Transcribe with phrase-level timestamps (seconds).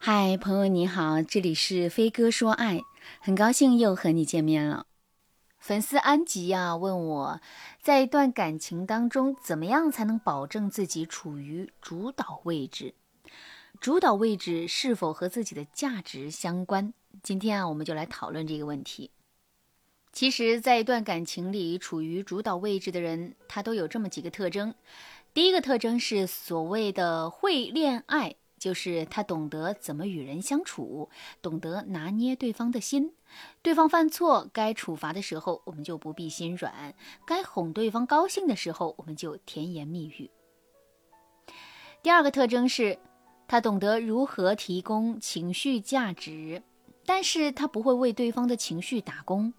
[0.00, 2.82] 嗨，朋友你好，这里是飞哥说爱，
[3.20, 4.86] 很高兴又和你见面了。
[5.58, 7.40] 粉丝安吉呀问我，
[7.82, 12.94] 在一段感情当中，怎么样才能保证自己处于主导位置？
[13.80, 16.94] 主导位置是否和自己的价值相关？
[17.24, 19.10] 今天啊，我们就来讨论这个问题。
[20.12, 24.72] 其实，在一段感情里，处于主导位置的人，他都有这么几个特征。
[25.34, 28.36] 第一个特征是所谓的会恋爱。
[28.58, 31.08] 就是他懂得怎么与人相处，
[31.40, 33.14] 懂得拿捏对方的心。
[33.62, 36.92] 对方犯错，该处罚的时候，我们就不必心软；
[37.26, 40.30] 该哄对方高兴的时候，我们就甜言蜜语。
[42.02, 42.98] 第二个特征是，
[43.46, 46.62] 他懂得如何提供情绪价值，
[47.04, 49.52] 但是他不会为对方的情绪打工。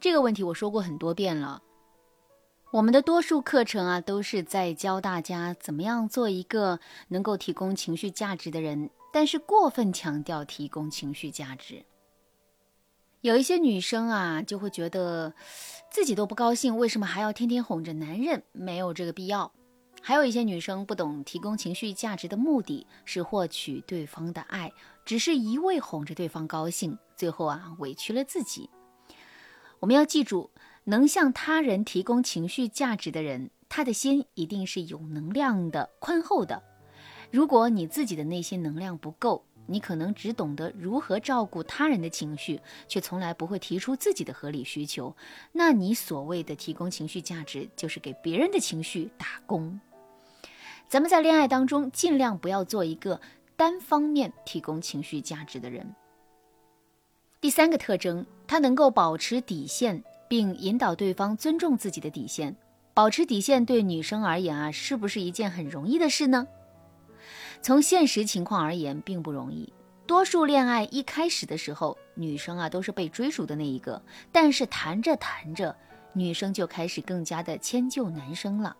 [0.00, 1.62] 这个问题我说过很多遍了。
[2.70, 6.78] 我们的多数课程啊，都是在教大家怎么样做一个
[7.08, 11.82] 能够提供情绪价值的人，但是过分强调提供情绪价值。
[13.22, 15.32] 有一些女生啊，就会觉得
[15.90, 18.42] 自己都不高兴，为什么还要天天哄着男人？
[18.52, 19.50] 没有这个必要。
[20.02, 24.70] 还有一些女生不懂提供情绪价值的目的是获取对方的爱，
[25.06, 28.68] 只是一味哄着对方高兴，最后啊委屈了自己。
[29.80, 30.50] 我们要记住。
[30.88, 36.62] 能向他人提供情绪价值的人，他的心一定是有能量的、宽厚的。
[37.30, 42.58] 如果你自己的内心能量不够，你可能只懂得如何照顾他人的情绪，
[42.88, 45.14] 却从来不会提出自己的合理需求。
[45.52, 49.78] 那你所谓的提供情绪价值，就是给别人的情绪打工。
[50.88, 53.20] 咱们在恋爱当中，尽量不要做一个
[53.56, 55.94] 单方面提供情绪价值的人。
[57.42, 60.02] 第三个特征，他能够保持底线。
[60.28, 62.54] 并引导对方尊重自己的底线，
[62.94, 66.46] 保持底线对女生而言啊，是不是一件很容易的事呢？
[67.60, 69.72] 从现实情况而言，并不容易。
[70.06, 74.00] 多数恋爱一开始的时候，女生啊都是被追逐的那一个，
[74.30, 75.76] 但是谈着谈着，
[76.12, 78.76] 女生就开始更加的迁就男生了，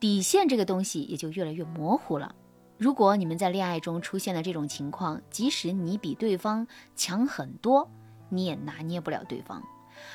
[0.00, 2.34] 底线这个东西也就越来越模糊了。
[2.78, 6.66] 如果你们在恋爱中出现了这种情况，即使你比对方
[6.96, 7.88] 强很多，
[8.28, 9.62] 你也拿捏不了对方。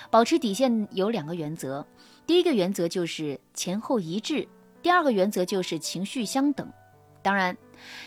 [0.10, 1.86] 保持底线有两个原则，
[2.26, 4.48] 第一个原则就是前后一致，
[4.82, 6.72] 第二个原则就是情绪相等。
[7.22, 7.58] 当然，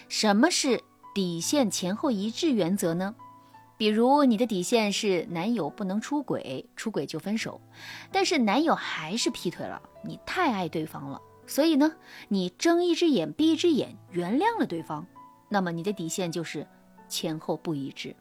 [0.09, 0.83] 什么是
[1.15, 3.15] 底线前后一致原则呢？
[3.77, 7.61] 比如你的底线是男友不能出轨，出轨就分手，
[8.13, 11.93] 但是男友还是劈腿了，你太爱对方了，所以呢，
[12.29, 15.05] 你睁一只眼闭一只眼原谅了对方，
[15.49, 16.65] 那么你的底线就是
[17.09, 18.15] 前后不一致。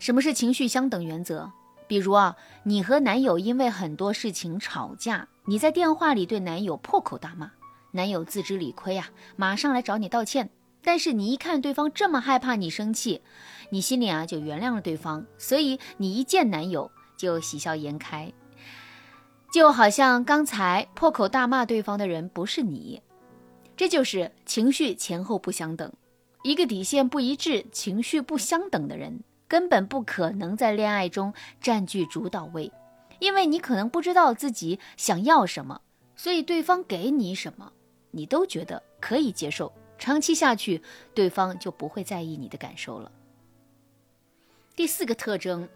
[0.00, 1.52] 什么是情绪相等原则？
[1.92, 7.50] 比如啊，你和男友因为很多事情吵架，你在电话里对男友破口大骂，
[7.90, 10.48] 男友自知理亏啊，马上来找你道歉。
[10.82, 13.20] 但是你一看对方这么害怕你生气，
[13.68, 18.32] 你心里啊就原谅了对方，所以你一见男友就喜笑颜开，
[19.52, 23.02] 就好像刚才破口大骂对方的人不是你。
[23.76, 25.92] 这就是情绪前后不相等，
[26.42, 29.22] 一个底线不一致、情绪不相等的人。
[29.52, 32.72] 根本不可能在恋爱中占据主导位，
[33.18, 35.82] 因为你可能不知道自己想要什么，
[36.16, 37.70] 所以对方给你什么，
[38.12, 39.70] 你都觉得可以接受。
[39.98, 40.80] 长期下去，
[41.12, 43.12] 对方就不会在意你的感受了。
[44.74, 45.68] 第四个特征，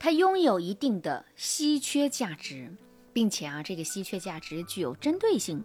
[0.00, 2.74] 它拥有一定的稀缺价值，
[3.12, 5.62] 并且啊，这个稀缺价值具有针对性。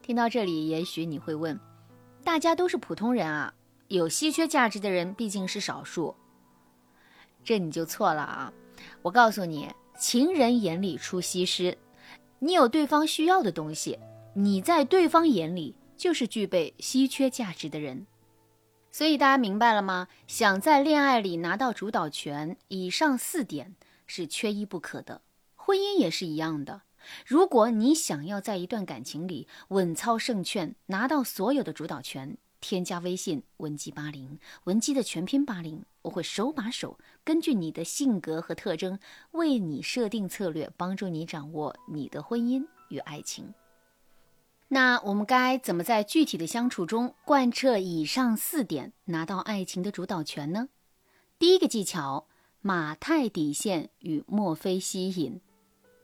[0.00, 1.60] 听到这里，也许你会问：
[2.24, 3.52] 大家都是普通人啊，
[3.88, 6.16] 有稀缺价值的人毕竟是少数。
[7.44, 8.52] 这你就错了啊！
[9.02, 9.68] 我告诉你，
[9.98, 11.76] 情人眼里出西施，
[12.38, 13.98] 你有对方需要的东西，
[14.34, 18.06] 你在对方眼里就是具备稀缺价值的人。
[18.92, 20.08] 所以大家明白了吗？
[20.26, 25.22] 想在恋爱里拿到主导权，以上四点是缺一不可的。
[25.54, 26.82] 婚姻也是一样的。
[27.24, 38.98] 如果你想要在一段感情里稳操胜券，拿到所有的主导权，添加微信文姬八零，文姬的全拼八零，我会手把手根据你的性格和特征
[39.32, 43.54] 为你设定策略，帮助你掌握你的婚姻与爱情。
[44.68, 50.68] 那我们该怎么在具体的相处中贯彻以上四点，拿到爱情的主导权呢？
[51.38, 52.26] 第一个技巧：
[52.60, 55.40] 马太底线与墨菲吸引。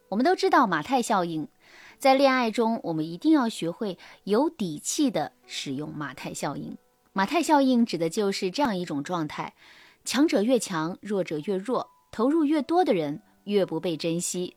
[0.08, 1.48] 我们都知道马太效应。
[1.98, 6.76] 在恋爱中，我们一定要学会有底气的使用马太效应。
[7.12, 9.54] 马太效应指的就是这样一种状态：
[10.04, 14.56] 强者越强，弱者越弱；投入越多的人越不被珍惜。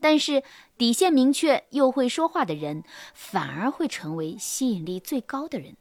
[0.00, 0.42] 但是
[0.76, 2.82] 底线明确又会说话的人，
[3.14, 5.76] 反而会成为吸引力最高的人。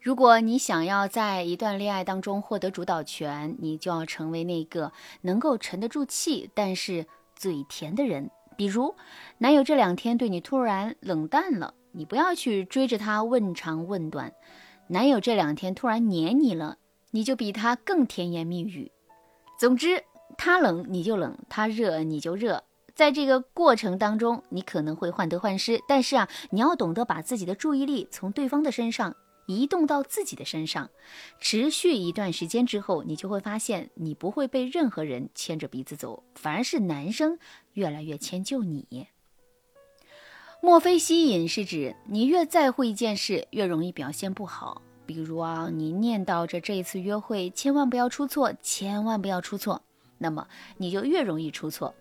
[0.00, 8.30] 如果你想要在一段恋爱当中获得主导权，你就要成为那个能够沉得住气，但是嘴甜的人。
[8.58, 8.96] 比如，
[9.38, 14.32] 男友这两天对你突然冷淡了，你不要去追着他问长问短；
[14.88, 16.76] 男友这两天突然黏你了，
[17.12, 18.90] 你就比他更甜言蜜语。
[19.60, 20.02] 总之，
[20.36, 22.64] 他冷你就冷，他热你就热。
[22.96, 29.14] 在这个过程当中，你可能会患得患失，但是啊，你要懂得把自己的注意力从对方的身上。
[29.48, 30.90] 移动到自己的身上，
[31.40, 37.38] 持续一段时间之后，你就会发现，你不会被任何人牵着鼻子走，反而是男生
[37.72, 39.08] 越来越迁就你。
[40.60, 44.82] 墨菲吸引是指你越在乎一件事，越容易表现不好。
[45.06, 49.80] 比如啊，你念叨着这一次约会千万不要出错，千万不要出错，
[50.18, 50.46] 那么
[50.76, 51.94] 你就越容易出错。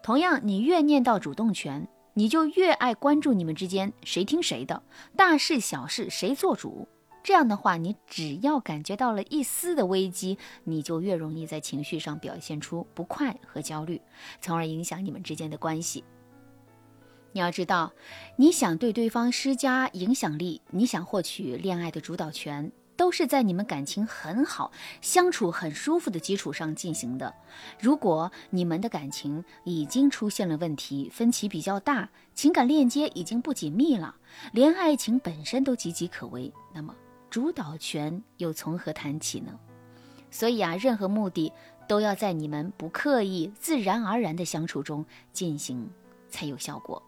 [0.00, 1.88] 同样，你越念叨主动权。
[2.18, 4.82] 你就越爱关注你们之间谁听谁的，
[5.14, 6.88] 大事小事谁做主。
[7.22, 14.02] 这样的话，你只要感觉到了一丝的危机，你就越容易在情绪上表现出不快和焦虑，
[14.40, 16.02] 从而影响你们之间的关系。
[17.30, 17.92] 你要知道，
[18.34, 22.72] 你想对对方施加影响力，你想获取恋爱的主导权。
[22.98, 27.32] 都是在你们感情很好、相处很舒服的基础上进行的。
[27.78, 34.16] 如果你们的感情已经出现了问题，分歧比较大，情感链接已经不紧密了，
[34.50, 36.92] 连爱情本身都岌岌可危，那么
[37.30, 39.56] 主导权又从何谈起呢？
[40.32, 41.52] 所以啊，任何目的
[41.86, 45.88] 都要在你们不刻意、自然而然的相处中进行
[46.28, 47.00] 才有效果。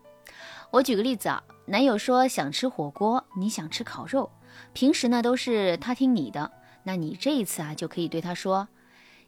[0.70, 4.30] 我举个例子啊，男友说想吃火锅，你想吃烤肉。
[4.72, 6.52] 平时呢都是他听你的，
[6.82, 8.68] 那你这一次啊就可以对他说：“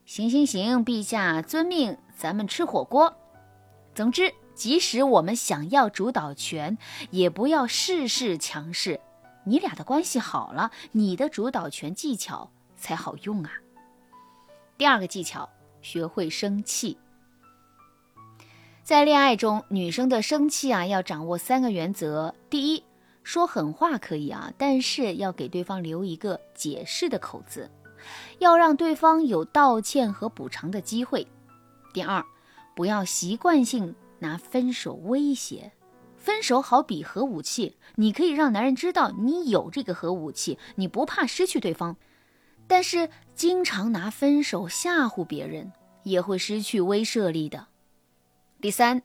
[0.07, 3.17] 行行行，陛下遵命，咱们吃火锅。”
[3.95, 6.79] 总之，即使我们想要主导权，
[7.11, 9.01] 也不要事事强势。
[9.45, 13.51] 你俩的关系好了，你的主导权技巧才好用啊。
[14.79, 15.49] 第二个技巧，
[15.83, 16.97] 学会生气。
[18.83, 22.83] 在恋爱中，女生的生气啊要掌握三个原则：第一。
[23.23, 27.71] 说狠话可以啊，但是要给对方留一个解释的口子，
[28.39, 31.27] 要让对方有道歉和补偿的机会。
[31.93, 32.25] 第二，
[32.75, 35.73] 不要习惯性拿分手威胁，
[36.17, 41.97] 分手好比核武器，你可以让男人知道你有这个核武器，你不怕失去对方，
[42.67, 45.73] 但是经常拿分手吓唬别人，
[46.03, 47.69] 也会失去威慑力的。
[48.61, 49.03] 第三，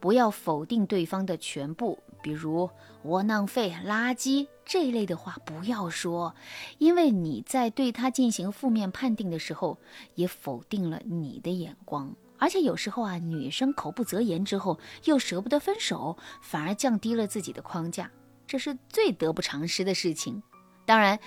[0.00, 1.98] 不要否定对方的全部。
[2.24, 2.70] 比如
[3.02, 6.34] 窝囊废、垃圾这一类的话不要说，
[6.78, 9.76] 因为你在对他进行负面判定的时候，
[10.14, 12.14] 也否定了你的眼光。
[12.38, 18.10] 而且有时候啊，女生口不择言之后又舍不得分手，反而降低了自己的框架，
[18.46, 20.42] 这是最得不偿失的事情。
[20.86, 21.18] 当然，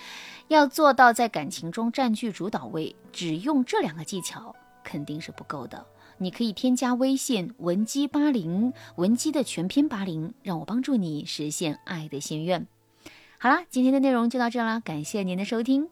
[0.48, 4.52] 要做到在感情中占据主导位，只用这两个技巧
[4.82, 5.86] 肯定是不够的。
[6.18, 12.66] 你可以添加微信文姬八零，文姬的全拼八零，让我帮助你实现爱的心愿。
[13.38, 15.88] 好啦，今天的内容就到这啦，感谢您的收听。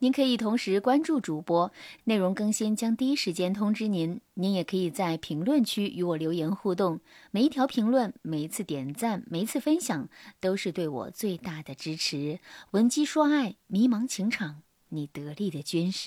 [0.00, 1.72] 您可以同时关注主播，
[2.04, 4.20] 内容更新将第一时间通知您。
[4.34, 7.00] 您也可以在评论区与我留言互动，
[7.32, 10.08] 每一条评论、每一次点赞、每一次分享，
[10.40, 12.38] 都是对我最大的支持。
[12.70, 16.06] 文姬说爱，迷茫情场，你得力的军师。